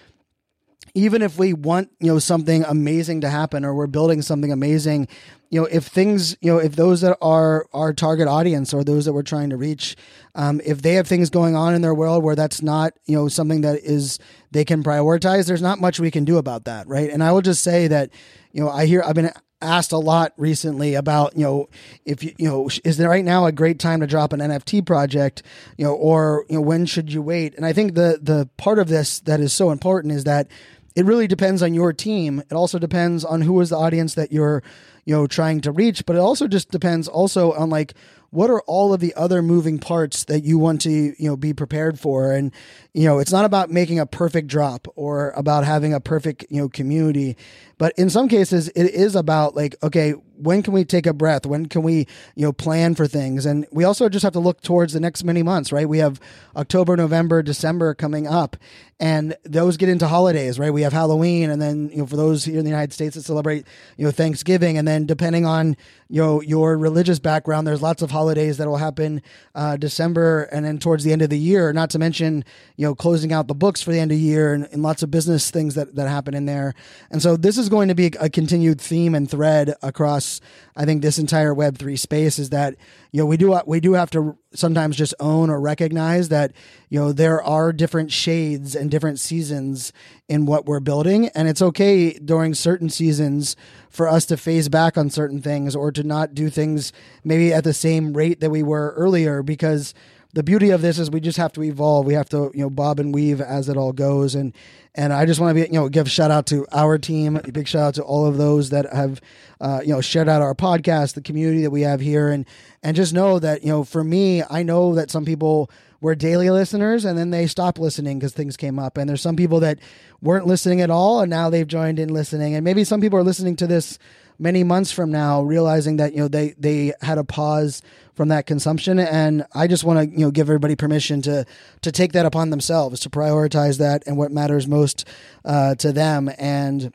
even 0.93 1.21
if 1.21 1.37
we 1.37 1.53
want 1.53 1.89
you 1.99 2.07
know 2.07 2.19
something 2.19 2.63
amazing 2.65 3.21
to 3.21 3.29
happen 3.29 3.65
or 3.65 3.73
we're 3.73 3.87
building 3.87 4.21
something 4.21 4.51
amazing 4.51 5.07
you 5.49 5.59
know 5.59 5.67
if 5.67 5.85
things 5.85 6.35
you 6.41 6.51
know 6.51 6.57
if 6.57 6.75
those 6.75 7.01
that 7.01 7.17
are 7.21 7.65
our 7.73 7.93
target 7.93 8.27
audience 8.27 8.73
or 8.73 8.83
those 8.83 9.05
that 9.05 9.13
we're 9.13 9.21
trying 9.21 9.49
to 9.49 9.57
reach 9.57 9.95
um, 10.35 10.61
if 10.65 10.81
they 10.81 10.93
have 10.93 11.07
things 11.07 11.29
going 11.29 11.55
on 11.55 11.73
in 11.73 11.81
their 11.81 11.95
world 11.95 12.23
where 12.23 12.35
that's 12.35 12.61
not 12.61 12.93
you 13.05 13.15
know 13.15 13.27
something 13.27 13.61
that 13.61 13.79
is 13.83 14.19
they 14.51 14.65
can 14.65 14.83
prioritize 14.83 15.47
there's 15.47 15.61
not 15.61 15.79
much 15.79 15.99
we 15.99 16.11
can 16.11 16.25
do 16.25 16.37
about 16.37 16.65
that 16.65 16.87
right? 16.87 17.09
And 17.09 17.23
i 17.23 17.31
will 17.31 17.41
just 17.41 17.63
say 17.63 17.87
that 17.87 18.11
you 18.51 18.63
know 18.63 18.69
i 18.69 18.85
hear 18.85 19.03
i've 19.05 19.15
been 19.15 19.31
asked 19.61 19.91
a 19.91 19.97
lot 19.97 20.33
recently 20.37 20.95
about 20.95 21.35
you 21.35 21.43
know 21.43 21.69
if 22.05 22.23
you 22.23 22.33
you 22.37 22.47
know 22.47 22.69
is 22.85 22.97
there 22.97 23.09
right 23.09 23.25
now 23.25 23.45
a 23.45 23.51
great 23.51 23.77
time 23.77 23.99
to 23.99 24.07
drop 24.07 24.31
an 24.31 24.39
NFT 24.39 24.85
project 24.85 25.43
you 25.77 25.85
know 25.85 25.93
or 25.93 26.45
you 26.49 26.55
know 26.55 26.61
when 26.61 26.85
should 26.85 27.11
you 27.11 27.21
wait? 27.21 27.55
And 27.55 27.65
I 27.65 27.73
think 27.73 27.95
the 27.95 28.19
the 28.21 28.49
part 28.57 28.79
of 28.79 28.87
this 28.87 29.19
that 29.21 29.39
is 29.39 29.51
so 29.51 29.71
important 29.71 30.13
is 30.13 30.23
that 30.23 30.47
it 30.95 31.05
really 31.05 31.27
depends 31.27 31.61
on 31.61 31.73
your 31.73 31.93
team. 31.93 32.39
It 32.49 32.53
also 32.53 32.79
depends 32.79 33.23
on 33.23 33.41
who 33.41 33.59
is 33.61 33.69
the 33.69 33.77
audience 33.77 34.15
that 34.15 34.31
you're, 34.31 34.63
you 35.05 35.15
know, 35.15 35.27
trying 35.27 35.61
to 35.61 35.71
reach, 35.71 36.05
but 36.05 36.15
it 36.15 36.19
also 36.19 36.47
just 36.47 36.71
depends 36.71 37.07
also 37.07 37.53
on 37.53 37.69
like 37.69 37.93
what 38.31 38.49
are 38.49 38.61
all 38.61 38.93
of 38.93 38.99
the 38.99 39.13
other 39.15 39.41
moving 39.41 39.79
parts 39.79 40.23
that 40.25 40.43
you 40.43 40.57
want 40.57 40.81
to, 40.81 40.91
you 40.91 41.15
know, 41.19 41.37
be 41.37 41.53
prepared 41.53 41.99
for 41.99 42.31
and 42.31 42.51
you 42.93 43.05
know, 43.05 43.19
it's 43.19 43.31
not 43.31 43.45
about 43.45 43.69
making 43.69 43.99
a 43.99 44.05
perfect 44.05 44.47
drop 44.47 44.87
or 44.95 45.31
about 45.31 45.63
having 45.63 45.93
a 45.93 45.99
perfect, 45.99 46.45
you 46.49 46.61
know, 46.61 46.69
community, 46.69 47.37
but 47.77 47.93
in 47.97 48.09
some 48.09 48.27
cases 48.27 48.67
it 48.69 48.91
is 48.91 49.15
about 49.15 49.55
like 49.55 49.75
okay, 49.83 50.13
when 50.39 50.63
can 50.63 50.73
we 50.73 50.85
take 50.85 51.05
a 51.05 51.13
breath? 51.13 51.45
When 51.45 51.67
can 51.67 51.83
we, 51.83 52.07
you 52.35 52.45
know, 52.45 52.53
plan 52.53 52.95
for 52.95 53.07
things? 53.07 53.45
And 53.45 53.67
we 53.71 53.83
also 53.83 54.07
just 54.07 54.23
have 54.23 54.33
to 54.33 54.39
look 54.39 54.61
towards 54.61 54.93
the 54.93 54.99
next 54.99 55.23
many 55.23 55.43
months, 55.43 55.71
right? 55.71 55.87
We 55.87 55.97
have 55.97 56.19
October, 56.55 56.95
November, 56.95 57.43
December 57.43 57.93
coming 57.93 58.25
up, 58.25 58.55
and 59.01 59.35
those 59.43 59.77
get 59.77 59.89
into 59.89 60.07
holidays, 60.07 60.57
right? 60.57 60.71
We 60.71 60.81
have 60.81 60.93
Halloween, 60.93 61.49
and 61.49 61.61
then 61.61 61.89
you 61.89 61.97
know, 61.97 62.05
for 62.05 62.15
those 62.15 62.45
here 62.45 62.59
in 62.59 62.65
the 62.65 62.71
United 62.71 62.93
States 62.93 63.15
that 63.15 63.23
celebrate, 63.23 63.65
you 63.97 64.05
know, 64.05 64.11
Thanksgiving, 64.11 64.77
and 64.77 64.87
then 64.87 65.05
depending 65.05 65.45
on 65.45 65.75
you 66.09 66.21
know 66.21 66.41
your 66.41 66.77
religious 66.77 67.19
background, 67.19 67.67
there's 67.67 67.81
lots 67.81 68.01
of 68.01 68.11
holidays 68.19 68.57
that 68.57 68.67
will 68.67 68.77
happen 68.77 69.21
uh, 69.55 69.77
December, 69.77 70.43
and 70.51 70.65
then 70.65 70.77
towards 70.77 71.05
the 71.05 71.13
end 71.13 71.21
of 71.21 71.29
the 71.29 71.39
year. 71.39 71.71
Not 71.71 71.89
to 71.91 71.99
mention, 71.99 72.43
you 72.75 72.85
know, 72.85 72.93
closing 72.93 73.31
out 73.31 73.47
the 73.47 73.55
books 73.55 73.81
for 73.81 73.91
the 73.93 73.99
end 73.99 74.11
of 74.11 74.17
the 74.17 74.23
year, 74.23 74.53
and, 74.53 74.67
and 74.73 74.83
lots 74.83 75.03
of 75.03 75.09
business 75.09 75.49
things 75.51 75.75
that 75.75 75.95
that 75.95 76.09
happen 76.09 76.33
in 76.33 76.45
there. 76.45 76.73
And 77.11 77.21
so 77.21 77.37
this 77.37 77.57
is 77.57 77.69
going 77.69 77.87
to 77.87 77.95
be 77.95 78.11
a 78.19 78.29
continued 78.29 78.81
theme 78.81 79.15
and 79.15 79.29
thread 79.29 79.73
across, 79.81 80.41
I 80.75 80.83
think, 80.83 81.01
this 81.01 81.17
entire 81.17 81.53
Web 81.53 81.77
three 81.77 81.95
space 81.95 82.37
is 82.39 82.49
that 82.49 82.75
you 83.11 83.21
know 83.21 83.25
we 83.25 83.37
do 83.37 83.59
we 83.65 83.79
do 83.79 83.93
have 83.93 84.11
to 84.11 84.37
sometimes 84.53 84.95
just 84.95 85.13
own 85.19 85.49
or 85.49 85.59
recognize 85.59 86.29
that 86.29 86.51
you 86.89 86.99
know 86.99 87.11
there 87.11 87.41
are 87.41 87.71
different 87.71 88.11
shades 88.11 88.75
and 88.75 88.91
different 88.91 89.19
seasons 89.19 89.93
in 90.27 90.45
what 90.45 90.65
we're 90.65 90.79
building 90.79 91.29
and 91.29 91.47
it's 91.47 91.61
okay 91.61 92.13
during 92.13 92.53
certain 92.53 92.89
seasons 92.89 93.55
for 93.89 94.07
us 94.07 94.25
to 94.27 94.37
phase 94.37 94.69
back 94.69 94.97
on 94.97 95.09
certain 95.09 95.41
things 95.41 95.75
or 95.75 95.91
to 95.91 96.03
not 96.03 96.33
do 96.33 96.49
things 96.49 96.93
maybe 97.23 97.51
at 97.51 97.63
the 97.63 97.73
same 97.73 98.15
rate 98.15 98.39
that 98.39 98.49
we 98.49 98.63
were 98.63 98.93
earlier 98.95 99.41
because 99.43 99.93
the 100.33 100.43
beauty 100.43 100.69
of 100.69 100.81
this 100.81 100.99
is 100.99 101.09
we 101.09 101.19
just 101.19 101.39
have 101.39 101.53
to 101.53 101.63
evolve. 101.63 102.05
We 102.05 102.13
have 102.13 102.29
to, 102.29 102.51
you 102.53 102.61
know, 102.61 102.69
bob 102.69 102.99
and 102.99 103.13
weave 103.13 103.41
as 103.41 103.67
it 103.67 103.77
all 103.77 103.91
goes. 103.91 104.35
And 104.35 104.53
and 104.93 105.11
I 105.13 105.25
just 105.25 105.39
want 105.39 105.55
to 105.55 105.63
be, 105.63 105.67
you 105.67 105.79
know, 105.79 105.89
give 105.89 106.07
a 106.07 106.09
shout 106.09 106.29
out 106.29 106.45
to 106.47 106.67
our 106.71 106.97
team. 106.97 107.37
A 107.37 107.51
big 107.51 107.67
shout 107.67 107.81
out 107.81 107.95
to 107.95 108.03
all 108.03 108.25
of 108.25 108.37
those 108.37 108.69
that 108.69 108.91
have, 108.93 109.21
uh, 109.59 109.81
you 109.83 109.93
know, 109.93 110.01
shared 110.01 110.29
out 110.29 110.41
our 110.41 110.53
podcast, 110.53 111.13
the 111.15 111.21
community 111.21 111.61
that 111.63 111.71
we 111.71 111.81
have 111.81 111.99
here, 111.99 112.29
and 112.29 112.45
and 112.83 112.95
just 112.95 113.13
know 113.13 113.39
that, 113.39 113.63
you 113.63 113.69
know, 113.69 113.83
for 113.83 114.03
me, 114.03 114.43
I 114.49 114.61
know 114.61 114.93
that 114.95 115.09
some 115.09 115.25
people 115.25 115.71
were 116.01 116.15
daily 116.15 116.49
listeners 116.49 117.05
and 117.05 117.17
then 117.17 117.29
they 117.29 117.47
stopped 117.47 117.79
listening 117.79 118.19
because 118.19 118.33
things 118.33 118.57
came 118.57 118.79
up. 118.79 118.97
And 118.97 119.09
there's 119.09 119.21
some 119.21 119.35
people 119.35 119.59
that 119.61 119.79
weren't 120.21 120.47
listening 120.47 120.81
at 120.81 120.89
all 120.89 121.21
and 121.21 121.29
now 121.29 121.49
they've 121.49 121.67
joined 121.67 121.99
in 121.99 122.09
listening. 122.09 122.55
And 122.55 122.63
maybe 122.63 122.83
some 122.83 123.01
people 123.01 123.19
are 123.19 123.23
listening 123.23 123.55
to 123.57 123.67
this 123.67 123.99
many 124.39 124.63
months 124.63 124.91
from 124.91 125.11
now, 125.11 125.41
realizing 125.41 125.97
that 125.97 126.13
you 126.13 126.19
know 126.19 126.27
they 126.27 126.55
they 126.57 126.93
had 127.01 127.17
a 127.17 127.23
pause 127.23 127.81
from 128.15 128.29
that 128.29 128.47
consumption, 128.47 128.97
and 128.97 129.45
I 129.53 129.67
just 129.67 129.83
want 129.83 129.99
to 129.99 130.17
you 130.17 130.25
know 130.25 130.31
give 130.31 130.47
everybody 130.49 130.75
permission 130.75 131.21
to 131.23 131.45
to 131.81 131.91
take 131.91 132.13
that 132.13 132.25
upon 132.25 132.49
themselves 132.49 133.01
to 133.01 133.09
prioritize 133.09 133.77
that 133.77 134.03
and 134.07 134.17
what 134.17 134.31
matters 134.31 134.67
most 134.67 135.05
uh, 135.45 135.75
to 135.75 135.91
them 135.91 136.31
and 136.39 136.93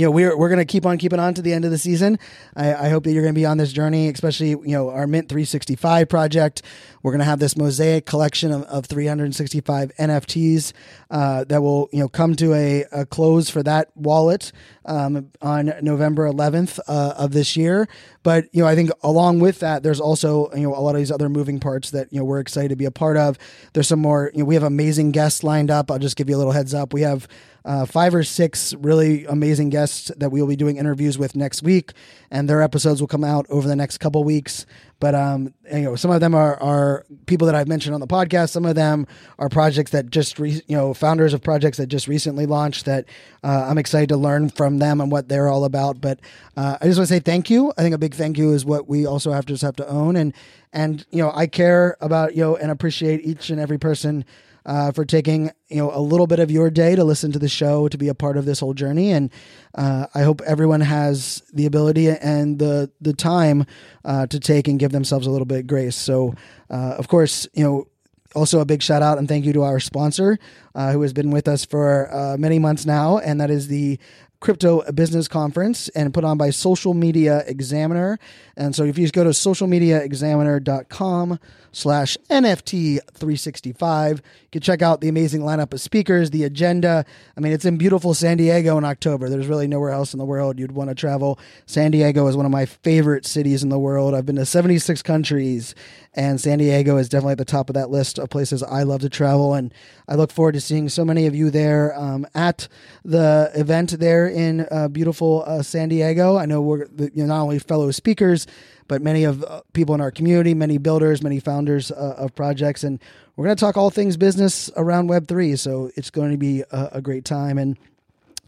you 0.00 0.06
know 0.06 0.12
we're 0.12 0.34
we're 0.34 0.48
gonna 0.48 0.64
keep 0.64 0.86
on 0.86 0.96
keeping 0.96 1.20
on 1.20 1.34
to 1.34 1.42
the 1.42 1.52
end 1.52 1.66
of 1.66 1.70
the 1.70 1.76
season. 1.76 2.18
I, 2.56 2.74
I 2.74 2.88
hope 2.88 3.04
that 3.04 3.12
you're 3.12 3.22
gonna 3.22 3.34
be 3.34 3.44
on 3.44 3.58
this 3.58 3.70
journey, 3.70 4.08
especially 4.08 4.48
you 4.48 4.68
know 4.68 4.88
our 4.88 5.06
Mint 5.06 5.28
365 5.28 6.08
project. 6.08 6.62
We're 7.02 7.12
gonna 7.12 7.24
have 7.24 7.38
this 7.38 7.54
mosaic 7.54 8.06
collection 8.06 8.50
of, 8.50 8.62
of 8.62 8.86
365 8.86 9.92
NFTs 9.98 10.72
uh, 11.10 11.44
that 11.44 11.60
will 11.60 11.90
you 11.92 11.98
know 11.98 12.08
come 12.08 12.34
to 12.36 12.54
a, 12.54 12.86
a 12.92 13.04
close 13.04 13.50
for 13.50 13.62
that 13.62 13.90
wallet 13.94 14.52
um, 14.86 15.30
on 15.42 15.74
November 15.82 16.26
11th 16.26 16.78
uh, 16.88 17.14
of 17.18 17.32
this 17.32 17.54
year. 17.54 17.86
But 18.22 18.46
you 18.52 18.62
know 18.62 18.68
I 18.68 18.74
think 18.74 18.90
along 19.02 19.40
with 19.40 19.58
that, 19.58 19.82
there's 19.82 20.00
also 20.00 20.50
you 20.54 20.62
know 20.62 20.74
a 20.74 20.80
lot 20.80 20.94
of 20.94 20.96
these 20.96 21.12
other 21.12 21.28
moving 21.28 21.60
parts 21.60 21.90
that 21.90 22.10
you 22.10 22.20
know 22.20 22.24
we're 22.24 22.40
excited 22.40 22.70
to 22.70 22.76
be 22.76 22.86
a 22.86 22.90
part 22.90 23.18
of. 23.18 23.36
There's 23.74 23.88
some 23.88 24.00
more. 24.00 24.30
You 24.32 24.40
know 24.40 24.44
we 24.46 24.54
have 24.54 24.64
amazing 24.64 25.10
guests 25.10 25.44
lined 25.44 25.70
up. 25.70 25.90
I'll 25.90 25.98
just 25.98 26.16
give 26.16 26.30
you 26.30 26.36
a 26.36 26.38
little 26.38 26.52
heads 26.52 26.72
up. 26.72 26.94
We 26.94 27.02
have 27.02 27.28
uh, 27.64 27.84
five 27.86 28.14
or 28.14 28.22
six 28.22 28.74
really 28.74 29.24
amazing 29.26 29.70
guests 29.70 30.10
that 30.16 30.30
we 30.30 30.40
will 30.40 30.48
be 30.48 30.56
doing 30.56 30.76
interviews 30.76 31.18
with 31.18 31.36
next 31.36 31.62
week, 31.62 31.92
and 32.30 32.48
their 32.48 32.62
episodes 32.62 33.00
will 33.00 33.08
come 33.08 33.24
out 33.24 33.46
over 33.48 33.68
the 33.68 33.76
next 33.76 33.98
couple 33.98 34.22
weeks. 34.24 34.66
But 34.98 35.14
um, 35.14 35.54
you 35.72 35.80
know, 35.80 35.96
some 35.96 36.10
of 36.10 36.20
them 36.20 36.34
are, 36.34 36.62
are 36.62 37.06
people 37.26 37.46
that 37.46 37.54
I've 37.54 37.68
mentioned 37.68 37.94
on 37.94 38.00
the 38.00 38.06
podcast. 38.06 38.50
Some 38.50 38.66
of 38.66 38.74
them 38.74 39.06
are 39.38 39.48
projects 39.48 39.92
that 39.92 40.10
just 40.10 40.38
re- 40.38 40.62
you 40.66 40.76
know 40.76 40.92
founders 40.94 41.32
of 41.32 41.42
projects 41.42 41.78
that 41.78 41.86
just 41.86 42.06
recently 42.08 42.46
launched. 42.46 42.84
That 42.84 43.06
uh, 43.42 43.66
I'm 43.68 43.78
excited 43.78 44.10
to 44.10 44.16
learn 44.16 44.50
from 44.50 44.78
them 44.78 45.00
and 45.00 45.10
what 45.10 45.28
they're 45.28 45.48
all 45.48 45.64
about. 45.64 46.00
But 46.00 46.20
uh, 46.56 46.76
I 46.80 46.86
just 46.86 46.98
want 46.98 47.08
to 47.08 47.14
say 47.14 47.20
thank 47.20 47.50
you. 47.50 47.72
I 47.78 47.82
think 47.82 47.94
a 47.94 47.98
big 47.98 48.14
thank 48.14 48.36
you 48.36 48.52
is 48.52 48.64
what 48.64 48.88
we 48.88 49.06
also 49.06 49.32
have 49.32 49.46
to 49.46 49.56
have 49.56 49.76
to 49.76 49.88
own 49.88 50.16
and 50.16 50.34
and 50.72 51.04
you 51.10 51.22
know 51.22 51.32
I 51.34 51.46
care 51.46 51.96
about 52.00 52.34
you 52.34 52.42
know 52.42 52.56
and 52.56 52.70
appreciate 52.70 53.24
each 53.24 53.50
and 53.50 53.60
every 53.60 53.78
person 53.78 54.24
uh, 54.70 54.92
for 54.92 55.04
taking 55.04 55.50
you 55.68 55.78
know 55.78 55.90
a 55.92 55.98
little 55.98 56.28
bit 56.28 56.38
of 56.38 56.48
your 56.48 56.70
day 56.70 56.94
to 56.94 57.02
listen 57.02 57.32
to 57.32 57.40
the 57.40 57.48
show 57.48 57.88
to 57.88 57.98
be 57.98 58.06
a 58.06 58.14
part 58.14 58.36
of 58.36 58.44
this 58.44 58.60
whole 58.60 58.72
journey. 58.72 59.10
And 59.10 59.30
uh, 59.74 60.06
I 60.14 60.22
hope 60.22 60.40
everyone 60.42 60.80
has 60.80 61.42
the 61.52 61.66
ability 61.66 62.08
and 62.08 62.56
the 62.56 62.88
the 63.00 63.12
time 63.12 63.66
uh, 64.04 64.28
to 64.28 64.38
take 64.38 64.68
and 64.68 64.78
give 64.78 64.92
themselves 64.92 65.26
a 65.26 65.30
little 65.30 65.44
bit 65.44 65.58
of 65.58 65.66
grace. 65.66 65.96
So 65.96 66.34
uh, 66.70 66.94
of 66.96 67.08
course 67.08 67.48
you 67.52 67.64
know 67.64 67.88
also 68.36 68.60
a 68.60 68.64
big 68.64 68.80
shout 68.80 69.02
out 69.02 69.18
and 69.18 69.26
thank 69.26 69.44
you 69.44 69.52
to 69.54 69.62
our 69.64 69.80
sponsor 69.80 70.38
uh, 70.76 70.92
who 70.92 71.02
has 71.02 71.12
been 71.12 71.32
with 71.32 71.48
us 71.48 71.64
for 71.64 72.08
uh, 72.14 72.36
many 72.38 72.60
months 72.60 72.86
now. 72.86 73.18
And 73.18 73.40
that 73.40 73.50
is 73.50 73.66
the 73.66 73.98
crypto 74.40 74.82
business 74.92 75.28
conference 75.28 75.88
and 75.90 76.14
put 76.14 76.24
on 76.24 76.38
by 76.38 76.50
social 76.50 76.94
media 76.94 77.44
examiner 77.46 78.18
and 78.56 78.74
so 78.74 78.84
if 78.84 78.98
you 78.98 79.04
just 79.04 79.14
go 79.14 79.24
to 79.24 79.30
socialmediaexaminer.com 79.30 81.38
slash 81.72 82.16
NFT 82.28 82.98
365. 83.12 84.16
You 84.16 84.22
can 84.52 84.60
check 84.60 84.82
out 84.82 85.00
the 85.00 85.08
amazing 85.08 85.42
lineup 85.42 85.72
of 85.72 85.80
speakers, 85.80 86.30
the 86.30 86.44
agenda. 86.44 87.04
I 87.36 87.40
mean, 87.40 87.52
it's 87.52 87.64
in 87.64 87.76
beautiful 87.76 88.14
San 88.14 88.36
Diego 88.36 88.76
in 88.78 88.84
October. 88.84 89.28
There's 89.28 89.46
really 89.46 89.68
nowhere 89.68 89.90
else 89.90 90.12
in 90.12 90.18
the 90.18 90.24
world 90.24 90.58
you'd 90.58 90.72
want 90.72 90.90
to 90.90 90.94
travel. 90.94 91.38
San 91.66 91.90
Diego 91.90 92.26
is 92.26 92.36
one 92.36 92.46
of 92.46 92.52
my 92.52 92.66
favorite 92.66 93.26
cities 93.26 93.62
in 93.62 93.68
the 93.68 93.78
world. 93.78 94.14
I've 94.14 94.26
been 94.26 94.36
to 94.36 94.46
76 94.46 95.02
countries, 95.02 95.74
and 96.14 96.40
San 96.40 96.58
Diego 96.58 96.96
is 96.96 97.08
definitely 97.08 97.32
at 97.32 97.38
the 97.38 97.44
top 97.44 97.70
of 97.70 97.74
that 97.74 97.90
list 97.90 98.18
of 98.18 98.30
places 98.30 98.62
I 98.62 98.82
love 98.82 99.00
to 99.02 99.08
travel. 99.08 99.54
And 99.54 99.72
I 100.08 100.16
look 100.16 100.32
forward 100.32 100.52
to 100.52 100.60
seeing 100.60 100.88
so 100.88 101.04
many 101.04 101.26
of 101.26 101.36
you 101.36 101.50
there 101.50 101.96
um, 101.96 102.26
at 102.34 102.66
the 103.04 103.50
event 103.54 103.98
there 104.00 104.26
in 104.26 104.66
uh, 104.72 104.88
beautiful 104.88 105.44
uh, 105.46 105.62
San 105.62 105.88
Diego. 105.88 106.36
I 106.36 106.46
know 106.46 106.60
we're 106.60 106.86
you 106.98 107.10
know, 107.14 107.26
not 107.26 107.42
only 107.42 107.60
fellow 107.60 107.90
speakers, 107.92 108.48
but 108.88 109.02
many 109.02 109.22
of 109.22 109.44
uh, 109.44 109.60
people 109.72 109.94
in 109.94 110.00
our 110.00 110.10
community, 110.10 110.52
many 110.52 110.78
builders, 110.78 111.22
many 111.22 111.38
founders 111.38 111.92
uh, 111.92 112.16
of 112.18 112.34
projects, 112.34 112.82
and 112.82 112.98
we're 113.36 113.44
going 113.44 113.56
to 113.56 113.60
talk 113.60 113.76
all 113.76 113.90
things 113.90 114.16
business 114.16 114.68
around 114.76 115.06
Web 115.06 115.28
three. 115.28 115.54
So 115.54 115.92
it's 115.94 116.10
going 116.10 116.32
to 116.32 116.36
be 116.36 116.62
a, 116.72 116.88
a 116.94 117.00
great 117.00 117.24
time, 117.24 117.56
and 117.56 117.78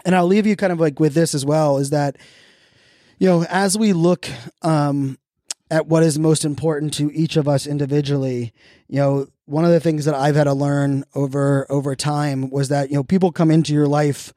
and 0.05 0.17
I'll 0.17 0.27
leave 0.27 0.45
you 0.45 0.57
kind 0.57 0.73
of 0.73 0.81
like 0.81 0.99
with 0.99 1.15
this 1.15 1.33
as 1.33 1.47
well: 1.47 1.79
is 1.79 1.91
that 1.91 2.17
you 3.21 3.29
know 3.29 3.45
as 3.45 3.79
we 3.79 3.93
look 3.93 4.29
um, 4.63 5.17
at 5.73 5.87
what 5.87 6.03
is 6.03 6.19
most 6.19 6.45
important 6.45 6.93
to 6.93 7.11
each 7.15 7.37
of 7.37 7.49
us 7.49 7.67
individually, 7.67 8.53
you 8.89 8.99
know, 8.99 9.27
one 9.47 9.65
of 9.65 9.71
the 9.71 9.81
things 9.81 10.05
that 10.05 10.15
I've 10.15 10.37
had 10.37 10.45
to 10.45 10.53
learn 10.53 11.05
over 11.15 11.67
over 11.71 11.97
time 11.97 12.51
was 12.51 12.69
that 12.69 12.91
you 12.91 12.97
know 12.97 13.03
people 13.03 13.33
come 13.33 13.51
into 13.51 13.73
your 13.73 13.89
life 13.89 14.35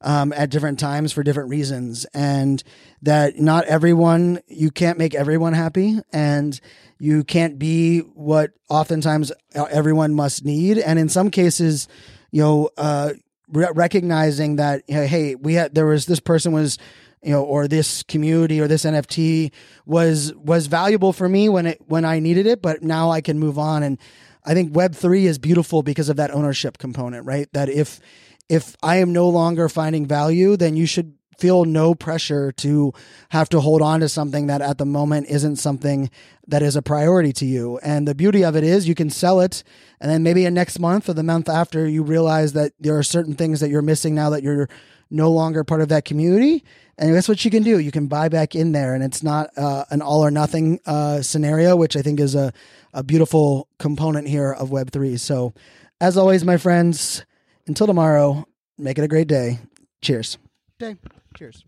um, 0.00 0.32
at 0.32 0.48
different 0.48 0.78
times 0.78 1.12
for 1.12 1.22
different 1.22 1.50
reasons, 1.50 2.06
and 2.14 2.62
that 3.02 3.38
not 3.38 3.66
everyone, 3.66 4.40
you 4.46 4.70
can't 4.70 4.96
make 4.96 5.14
everyone 5.14 5.52
happy, 5.52 5.98
and 6.10 6.58
you 6.98 7.22
can't 7.22 7.58
be 7.58 7.98
what 8.00 8.52
oftentimes 8.70 9.30
everyone 9.54 10.14
must 10.14 10.42
need. 10.42 10.78
And 10.78 10.98
in 10.98 11.10
some 11.10 11.30
cases, 11.30 11.86
you 12.30 12.42
know, 12.42 12.70
uh, 12.78 13.12
re- 13.52 13.68
recognizing 13.74 14.56
that, 14.56 14.84
you 14.88 14.94
know, 14.94 15.06
hey, 15.06 15.34
we 15.34 15.54
had, 15.54 15.74
there 15.74 15.86
was 15.86 16.06
this 16.06 16.20
person 16.20 16.52
was, 16.52 16.78
you 17.22 17.32
know, 17.32 17.42
or 17.42 17.68
this 17.68 18.02
community 18.02 18.60
or 18.60 18.68
this 18.68 18.84
NFT 18.84 19.52
was 19.86 20.32
was 20.34 20.66
valuable 20.66 21.12
for 21.12 21.28
me 21.28 21.48
when 21.48 21.66
it 21.66 21.82
when 21.86 22.04
I 22.04 22.20
needed 22.20 22.46
it, 22.46 22.62
but 22.62 22.82
now 22.82 23.10
I 23.10 23.20
can 23.20 23.38
move 23.38 23.58
on. 23.58 23.82
And 23.82 23.98
I 24.44 24.54
think 24.54 24.74
Web 24.74 24.94
three 24.94 25.26
is 25.26 25.38
beautiful 25.38 25.82
because 25.82 26.08
of 26.08 26.16
that 26.16 26.30
ownership 26.30 26.78
component, 26.78 27.26
right? 27.26 27.52
That 27.52 27.68
if 27.68 28.00
if 28.48 28.76
I 28.82 28.96
am 28.96 29.12
no 29.12 29.28
longer 29.28 29.68
finding 29.68 30.06
value, 30.06 30.56
then 30.56 30.76
you 30.76 30.86
should 30.86 31.14
feel 31.38 31.64
no 31.64 31.94
pressure 31.94 32.50
to 32.50 32.92
have 33.28 33.48
to 33.48 33.60
hold 33.60 33.80
on 33.80 34.00
to 34.00 34.08
something 34.08 34.48
that 34.48 34.60
at 34.60 34.76
the 34.76 34.84
moment 34.84 35.28
isn't 35.28 35.56
something 35.56 36.10
that 36.48 36.62
is 36.62 36.74
a 36.74 36.82
priority 36.82 37.32
to 37.32 37.46
you. 37.46 37.78
And 37.78 38.08
the 38.08 38.14
beauty 38.14 38.44
of 38.44 38.56
it 38.56 38.64
is 38.64 38.88
you 38.88 38.96
can 38.96 39.08
sell 39.08 39.40
it 39.40 39.62
and 40.00 40.10
then 40.10 40.22
maybe 40.24 40.44
a 40.46 40.50
next 40.50 40.80
month 40.80 41.08
or 41.08 41.12
the 41.12 41.22
month 41.22 41.48
after 41.48 41.86
you 41.86 42.02
realize 42.02 42.54
that 42.54 42.72
there 42.80 42.98
are 42.98 43.04
certain 43.04 43.34
things 43.34 43.60
that 43.60 43.70
you're 43.70 43.82
missing 43.82 44.14
now 44.14 44.30
that 44.30 44.42
you're 44.42 44.68
no 45.10 45.30
longer 45.30 45.62
part 45.62 45.80
of 45.80 45.88
that 45.88 46.04
community. 46.04 46.64
And 46.98 47.14
that's 47.14 47.28
what 47.28 47.44
you 47.44 47.50
can 47.50 47.62
do. 47.62 47.78
You 47.78 47.92
can 47.92 48.08
buy 48.08 48.28
back 48.28 48.56
in 48.56 48.72
there 48.72 48.94
and 48.94 49.04
it's 49.04 49.22
not 49.22 49.50
uh, 49.56 49.84
an 49.90 50.02
all 50.02 50.24
or 50.24 50.32
nothing 50.32 50.80
uh, 50.84 51.22
scenario, 51.22 51.76
which 51.76 51.96
I 51.96 52.02
think 52.02 52.18
is 52.18 52.34
a, 52.34 52.52
a 52.92 53.04
beautiful 53.04 53.68
component 53.78 54.26
here 54.26 54.52
of 54.52 54.70
Web3. 54.70 55.18
So 55.20 55.54
as 56.00 56.16
always, 56.16 56.44
my 56.44 56.56
friends, 56.56 57.24
until 57.68 57.86
tomorrow, 57.86 58.46
make 58.76 58.98
it 58.98 59.04
a 59.04 59.08
great 59.08 59.28
day. 59.28 59.60
Cheers. 60.02 60.38
Day. 60.78 60.96
Cheers. 61.36 61.64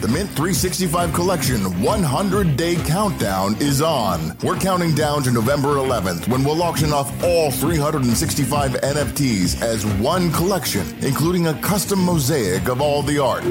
The 0.00 0.08
Mint 0.08 0.28
365 0.30 1.14
Collection 1.14 1.80
100 1.80 2.56
Day 2.56 2.74
Countdown 2.74 3.54
is 3.60 3.80
on. 3.80 4.36
We're 4.42 4.56
counting 4.56 4.92
down 4.92 5.22
to 5.22 5.30
November 5.30 5.76
11th 5.76 6.26
when 6.26 6.42
we'll 6.42 6.64
auction 6.64 6.92
off 6.92 7.12
all 7.22 7.52
365 7.52 8.72
NFTs 8.72 9.62
as 9.62 9.86
one 10.02 10.32
collection, 10.32 10.84
including 11.00 11.46
a 11.46 11.54
custom 11.60 12.00
mosaic 12.00 12.68
of 12.68 12.80
all 12.80 13.02
the 13.02 13.20
art. 13.20 13.44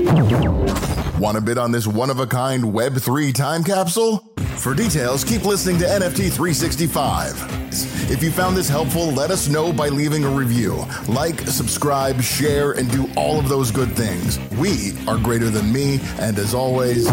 Want 1.18 1.36
to 1.36 1.42
bid 1.42 1.58
on 1.58 1.72
this 1.72 1.88
one 1.88 2.10
of 2.10 2.20
a 2.20 2.28
kind 2.28 2.66
Web3 2.66 3.34
time 3.34 3.64
capsule? 3.64 4.30
For 4.64 4.74
details, 4.74 5.26
keep 5.26 5.44
listening 5.44 5.78
to 5.80 5.86
NFT 5.86 6.32
365. 6.32 8.10
If 8.10 8.24
you 8.24 8.32
found 8.32 8.56
this 8.56 8.70
helpful, 8.70 9.12
let 9.12 9.30
us 9.30 9.50
know 9.50 9.74
by 9.74 9.90
leaving 9.90 10.24
a 10.24 10.30
review. 10.30 10.86
Like, 11.10 11.42
subscribe, 11.42 12.22
share, 12.22 12.72
and 12.72 12.90
do 12.90 13.10
all 13.18 13.38
of 13.38 13.50
those 13.50 13.72
good 13.72 13.94
things. 13.94 14.40
We 14.52 14.94
are 15.06 15.18
greater 15.18 15.50
than 15.50 15.74
me, 15.74 16.00
and 16.18 16.40
as 16.40 16.54
always, 16.54 17.12